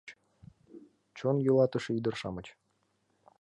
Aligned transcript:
Чон 1.17 1.35
йӱлатыше 1.45 1.89
ӱдыр-шамыч. 1.97 2.47